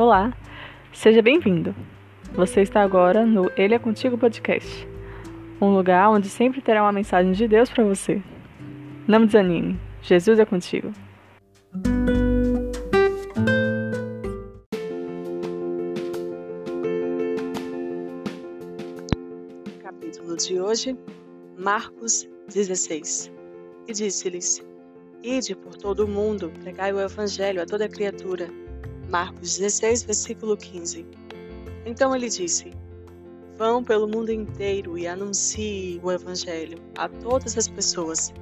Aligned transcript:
Olá, 0.00 0.32
seja 0.94 1.20
bem-vindo. 1.20 1.74
Você 2.32 2.62
está 2.62 2.80
agora 2.80 3.26
no 3.26 3.50
Ele 3.54 3.74
é 3.74 3.78
Contigo 3.78 4.16
Podcast, 4.16 4.88
um 5.60 5.74
lugar 5.74 6.08
onde 6.08 6.26
sempre 6.26 6.62
terá 6.62 6.82
uma 6.82 6.90
mensagem 6.90 7.32
de 7.32 7.46
Deus 7.46 7.68
para 7.68 7.84
você. 7.84 8.22
Não 9.06 9.26
desanime, 9.26 9.78
Jesus 10.00 10.38
é 10.38 10.46
contigo. 10.46 10.90
Capítulo 19.82 20.34
de 20.38 20.58
hoje, 20.58 20.96
Marcos 21.58 22.26
16. 22.48 23.30
E 23.86 23.92
disse-lhes: 23.92 24.64
Ide 25.22 25.54
por 25.54 25.76
todo 25.76 26.06
o 26.06 26.08
mundo, 26.08 26.50
pregai 26.62 26.90
o 26.90 27.00
evangelho 27.00 27.60
a 27.60 27.66
toda 27.66 27.86
criatura. 27.86 28.48
Marcos 29.10 29.58
16, 29.58 30.04
versículo 30.04 30.56
15. 30.56 31.04
Então 31.84 32.14
ele 32.14 32.28
disse: 32.28 32.72
Vão 33.58 33.82
pelo 33.82 34.06
mundo 34.06 34.30
inteiro 34.30 34.96
e 34.96 35.08
anuncie 35.08 36.00
o 36.00 36.12
evangelho 36.12 36.78
a 36.96 37.08
todas 37.08 37.58
as 37.58 37.66
pessoas. 37.66 38.32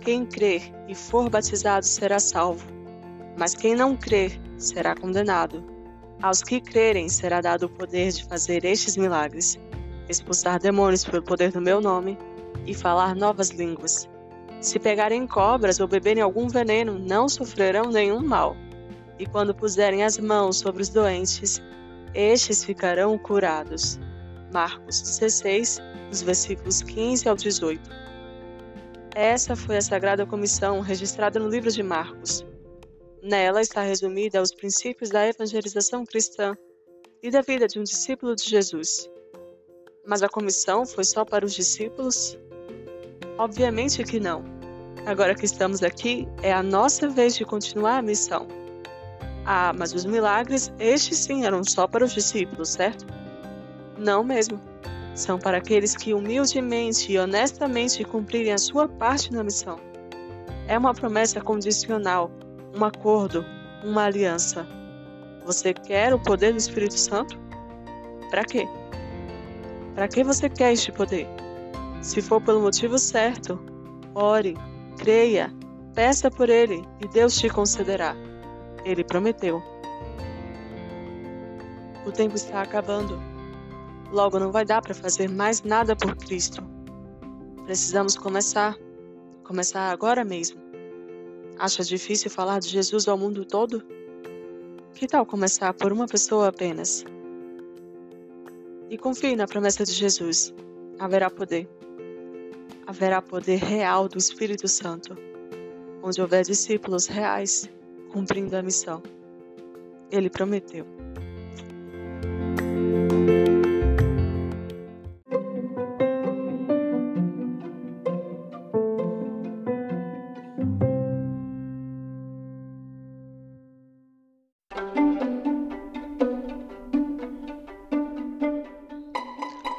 Quem 0.00 0.24
crer 0.24 0.62
e 0.88 0.94
for 0.94 1.28
batizado 1.28 1.84
será 1.84 2.18
salvo, 2.18 2.66
mas 3.38 3.54
quem 3.54 3.74
não 3.74 3.94
crer 3.94 4.40
será 4.56 4.94
condenado. 4.94 5.62
Aos 6.22 6.42
que 6.42 6.58
crerem 6.58 7.06
será 7.06 7.42
dado 7.42 7.66
o 7.66 7.68
poder 7.68 8.10
de 8.10 8.24
fazer 8.24 8.64
estes 8.64 8.96
milagres: 8.96 9.58
expulsar 10.08 10.58
demônios 10.58 11.04
pelo 11.04 11.22
poder 11.22 11.52
do 11.52 11.60
meu 11.60 11.82
nome 11.82 12.16
e 12.66 12.72
falar 12.72 13.14
novas 13.14 13.50
línguas. 13.50 14.08
Se 14.62 14.78
pegarem 14.78 15.26
cobras 15.26 15.80
ou 15.80 15.86
beberem 15.86 16.22
algum 16.22 16.48
veneno, 16.48 16.98
não 16.98 17.28
sofrerão 17.28 17.90
nenhum 17.90 18.26
mal. 18.26 18.56
E 19.18 19.26
quando 19.26 19.54
puserem 19.54 20.02
as 20.02 20.18
mãos 20.18 20.58
sobre 20.58 20.82
os 20.82 20.88
doentes, 20.88 21.62
estes 22.14 22.64
ficarão 22.64 23.16
curados. 23.18 23.98
Marcos 24.52 25.00
16, 25.00 25.80
os 26.10 26.22
versículos 26.22 26.82
15 26.82 27.28
ao 27.28 27.36
18. 27.36 27.90
Essa 29.14 29.54
foi 29.54 29.76
a 29.76 29.82
Sagrada 29.82 30.26
Comissão 30.26 30.80
registrada 30.80 31.38
no 31.38 31.48
livro 31.48 31.70
de 31.70 31.82
Marcos. 31.82 32.44
Nela 33.22 33.60
está 33.60 33.80
resumida 33.82 34.42
os 34.42 34.52
princípios 34.52 35.10
da 35.10 35.26
evangelização 35.26 36.04
cristã 36.04 36.56
e 37.22 37.30
da 37.30 37.40
vida 37.40 37.66
de 37.66 37.78
um 37.78 37.84
discípulo 37.84 38.34
de 38.34 38.44
Jesus. 38.44 39.08
Mas 40.06 40.22
a 40.22 40.28
comissão 40.28 40.84
foi 40.84 41.04
só 41.04 41.24
para 41.24 41.44
os 41.44 41.54
discípulos? 41.54 42.38
Obviamente 43.38 44.04
que 44.04 44.20
não. 44.20 44.44
Agora 45.06 45.34
que 45.34 45.44
estamos 45.44 45.82
aqui, 45.82 46.28
é 46.42 46.52
a 46.52 46.62
nossa 46.62 47.08
vez 47.08 47.36
de 47.36 47.44
continuar 47.44 47.98
a 47.98 48.02
missão. 48.02 48.46
Ah, 49.44 49.72
mas 49.76 49.92
os 49.92 50.04
milagres, 50.04 50.72
estes 50.78 51.18
sim 51.18 51.44
eram 51.44 51.62
só 51.62 51.86
para 51.86 52.04
os 52.04 52.12
discípulos, 52.12 52.70
certo? 52.70 53.06
Não 53.98 54.24
mesmo. 54.24 54.60
São 55.14 55.38
para 55.38 55.58
aqueles 55.58 55.96
que 55.96 56.14
humildemente 56.14 57.12
e 57.12 57.18
honestamente 57.18 58.04
cumprirem 58.04 58.52
a 58.52 58.58
sua 58.58 58.88
parte 58.88 59.32
na 59.32 59.44
missão. 59.44 59.78
É 60.66 60.78
uma 60.78 60.94
promessa 60.94 61.40
condicional, 61.40 62.30
um 62.74 62.84
acordo, 62.84 63.44
uma 63.84 64.04
aliança. 64.04 64.66
Você 65.44 65.74
quer 65.74 66.14
o 66.14 66.18
poder 66.18 66.52
do 66.52 66.58
Espírito 66.58 66.98
Santo? 66.98 67.38
Para 68.30 68.44
quê? 68.44 68.66
Para 69.94 70.08
que 70.08 70.24
você 70.24 70.48
quer 70.48 70.72
este 70.72 70.90
poder? 70.90 71.28
Se 72.00 72.20
for 72.20 72.40
pelo 72.40 72.62
motivo 72.62 72.98
certo, 72.98 73.60
ore, 74.14 74.56
Creia, 74.98 75.52
peça 75.94 76.30
por 76.30 76.48
ele 76.48 76.84
e 77.02 77.08
Deus 77.08 77.36
te 77.36 77.48
concederá. 77.48 78.16
Ele 78.84 79.02
prometeu. 79.02 79.62
O 82.06 82.12
tempo 82.12 82.36
está 82.36 82.62
acabando. 82.62 83.20
Logo 84.12 84.38
não 84.38 84.52
vai 84.52 84.64
dar 84.64 84.82
para 84.82 84.94
fazer 84.94 85.28
mais 85.28 85.62
nada 85.62 85.96
por 85.96 86.14
Cristo. 86.16 86.62
Precisamos 87.64 88.16
começar. 88.16 88.76
Começar 89.42 89.90
agora 89.90 90.24
mesmo. 90.24 90.60
Acha 91.58 91.82
difícil 91.82 92.30
falar 92.30 92.58
de 92.60 92.68
Jesus 92.68 93.08
ao 93.08 93.16
mundo 93.16 93.44
todo? 93.44 93.82
Que 94.94 95.06
tal 95.06 95.24
começar 95.24 95.72
por 95.72 95.92
uma 95.92 96.06
pessoa 96.06 96.48
apenas? 96.48 97.04
E 98.90 98.98
confie 98.98 99.34
na 99.34 99.46
promessa 99.46 99.84
de 99.84 99.92
Jesus. 99.92 100.54
Haverá 100.98 101.30
poder 101.30 101.68
haverá 102.86 103.22
poder 103.22 103.56
real 103.56 104.08
do 104.08 104.18
Espírito 104.18 104.68
Santo, 104.68 105.16
onde 106.02 106.20
houver 106.20 106.44
discípulos 106.44 107.06
reais 107.06 107.68
cumprindo 108.14 108.56
a 108.56 108.62
missão. 108.62 109.02
Ele 110.08 110.30
prometeu. 110.30 110.86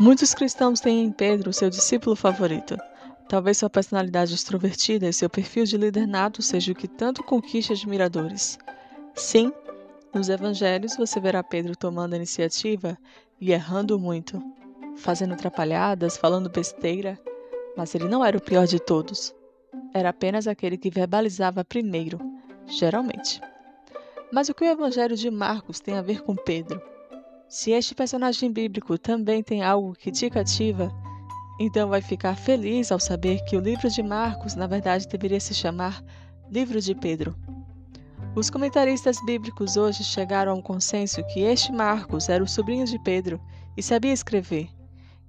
Muitos 0.00 0.34
cristãos 0.34 0.80
têm 0.80 1.04
em 1.04 1.12
Pedro 1.12 1.52
seu 1.52 1.68
discípulo 1.68 2.16
favorito. 2.16 2.78
Talvez 3.32 3.56
sua 3.56 3.70
personalidade 3.70 4.34
extrovertida 4.34 5.08
e 5.08 5.12
seu 5.12 5.30
perfil 5.30 5.64
de 5.64 5.78
líder 5.78 6.06
nato 6.06 6.42
seja 6.42 6.70
o 6.70 6.74
que 6.74 6.86
tanto 6.86 7.24
conquista 7.24 7.72
admiradores. 7.72 8.58
Sim, 9.14 9.50
nos 10.14 10.28
evangelhos 10.28 10.98
você 10.98 11.18
verá 11.18 11.42
Pedro 11.42 11.74
tomando 11.74 12.12
a 12.12 12.16
iniciativa 12.16 12.98
e 13.40 13.50
errando 13.50 13.98
muito, 13.98 14.38
fazendo 14.96 15.32
atrapalhadas, 15.32 16.18
falando 16.18 16.50
besteira, 16.50 17.18
mas 17.74 17.94
ele 17.94 18.06
não 18.06 18.22
era 18.22 18.36
o 18.36 18.42
pior 18.42 18.66
de 18.66 18.78
todos. 18.78 19.34
Era 19.94 20.10
apenas 20.10 20.46
aquele 20.46 20.76
que 20.76 20.90
verbalizava 20.90 21.64
primeiro, 21.64 22.20
geralmente. 22.66 23.40
Mas 24.30 24.50
o 24.50 24.54
que 24.54 24.62
o 24.62 24.70
evangelho 24.70 25.16
de 25.16 25.30
Marcos 25.30 25.80
tem 25.80 25.96
a 25.96 26.02
ver 26.02 26.20
com 26.20 26.36
Pedro? 26.36 26.82
Se 27.48 27.70
este 27.70 27.94
personagem 27.94 28.52
bíblico 28.52 28.98
também 28.98 29.42
tem 29.42 29.62
algo 29.62 29.94
que 29.94 30.12
te 30.12 30.28
cativa, 30.28 30.92
então 31.58 31.88
vai 31.88 32.00
ficar 32.00 32.36
feliz 32.36 32.90
ao 32.90 32.98
saber 32.98 33.44
que 33.44 33.56
o 33.56 33.60
livro 33.60 33.88
de 33.90 34.02
Marcos, 34.02 34.54
na 34.54 34.66
verdade, 34.66 35.06
deveria 35.08 35.40
se 35.40 35.54
chamar 35.54 36.02
Livro 36.50 36.80
de 36.80 36.94
Pedro. 36.94 37.34
Os 38.34 38.48
comentaristas 38.48 39.18
bíblicos 39.24 39.76
hoje 39.76 40.02
chegaram 40.02 40.52
a 40.52 40.54
um 40.54 40.62
consenso 40.62 41.22
que 41.26 41.40
este 41.40 41.70
Marcos 41.70 42.28
era 42.28 42.42
o 42.42 42.48
sobrinho 42.48 42.86
de 42.86 42.98
Pedro 42.98 43.40
e 43.76 43.82
sabia 43.82 44.12
escrever. 44.12 44.70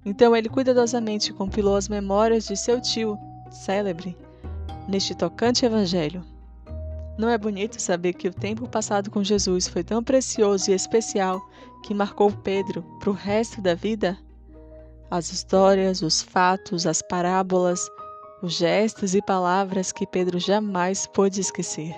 Então 0.04 0.34
ele 0.34 0.48
cuidadosamente 0.48 1.32
compilou 1.32 1.76
as 1.76 1.88
memórias 1.88 2.46
de 2.46 2.56
seu 2.56 2.80
tio, 2.80 3.18
célebre, 3.50 4.16
neste 4.88 5.14
tocante 5.14 5.64
evangelho. 5.64 6.24
Não 7.16 7.28
é 7.28 7.38
bonito 7.38 7.80
saber 7.80 8.14
que 8.14 8.26
o 8.26 8.34
tempo 8.34 8.68
passado 8.68 9.10
com 9.10 9.22
Jesus 9.22 9.68
foi 9.68 9.84
tão 9.84 10.02
precioso 10.02 10.70
e 10.70 10.74
especial 10.74 11.40
que 11.84 11.94
marcou 11.94 12.30
Pedro 12.30 12.82
para 12.98 13.10
o 13.10 13.14
resto 13.14 13.60
da 13.60 13.74
vida? 13.74 14.18
As 15.10 15.32
histórias, 15.32 16.02
os 16.02 16.22
fatos, 16.22 16.86
as 16.86 17.00
parábolas, 17.02 17.88
os 18.42 18.54
gestos 18.54 19.14
e 19.14 19.22
palavras 19.22 19.92
que 19.92 20.06
Pedro 20.06 20.38
jamais 20.38 21.06
pôde 21.06 21.40
esquecer. 21.40 21.94